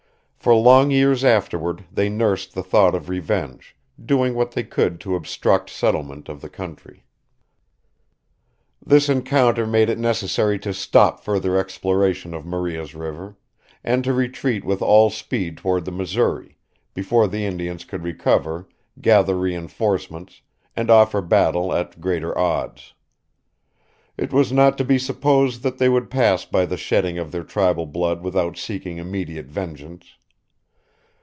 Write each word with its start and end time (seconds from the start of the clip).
For 0.43 0.55
long 0.55 0.89
years 0.89 1.23
afterward 1.23 1.85
they 1.91 2.09
nursed 2.09 2.55
the 2.55 2.63
thought 2.63 2.95
of 2.95 3.09
revenge, 3.09 3.75
doing 4.03 4.33
what 4.33 4.53
they 4.53 4.63
could 4.63 4.99
to 5.01 5.13
obstruct 5.13 5.69
settlement 5.69 6.27
of 6.29 6.41
the 6.41 6.49
country. 6.49 7.05
This 8.83 9.07
encounter 9.07 9.67
made 9.67 9.87
it 9.87 9.99
necessary 9.99 10.57
to 10.57 10.73
stop 10.73 11.23
further 11.23 11.59
exploration 11.59 12.33
of 12.33 12.43
Maria's 12.43 12.95
River, 12.95 13.37
and 13.83 14.03
to 14.03 14.13
retreat 14.13 14.63
with 14.65 14.81
all 14.81 15.11
speed 15.11 15.57
toward 15.59 15.85
the 15.85 15.91
Missouri, 15.91 16.57
before 16.95 17.27
the 17.27 17.45
Indians 17.45 17.85
could 17.85 18.01
recover, 18.01 18.67
gather 18.99 19.37
re 19.37 19.53
enforcements, 19.55 20.41
and 20.75 20.89
offer 20.89 21.21
battle 21.21 21.71
at 21.71 22.01
greater 22.01 22.35
odds. 22.35 22.95
It 24.17 24.33
was 24.33 24.51
not 24.51 24.75
to 24.79 24.83
be 24.83 24.97
supposed 24.97 25.61
that 25.61 25.77
they 25.77 25.87
would 25.87 26.09
pass 26.09 26.45
by 26.45 26.65
the 26.65 26.77
shedding 26.77 27.19
of 27.19 27.31
their 27.31 27.43
tribal 27.43 27.85
blood 27.85 28.23
without 28.23 28.57
seeking 28.57 28.97
immediate 28.97 29.45
vengeance. 29.45 30.15